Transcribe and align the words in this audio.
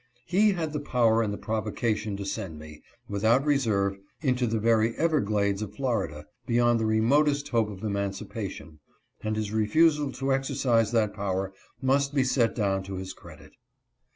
He 0.25 0.53
had 0.53 0.73
the 0.73 0.79
power 0.79 1.21
and 1.21 1.31
the 1.31 1.37
provocation 1.37 2.17
to 2.17 2.25
send 2.25 2.57
me, 2.57 2.81
without 3.07 3.45
reserve, 3.45 3.99
into 4.23 4.47
the 4.47 4.59
very 4.59 4.95
Everglades 4.95 5.61
of 5.61 5.75
Florida, 5.75 6.25
beyond 6.47 6.79
the 6.79 6.87
remotest 6.87 7.49
hope 7.49 7.69
of 7.69 7.83
emancipation; 7.83 8.79
and 9.23 9.35
his 9.35 9.51
refusal 9.51 10.11
to 10.13 10.33
exercise 10.33 10.91
that 10.91 11.13
power 11.13 11.53
must 11.83 12.15
be 12.15 12.23
set 12.23 12.55
down 12.55 12.81
to 12.81 12.95
his 12.95 13.13
credit. 13.13 13.51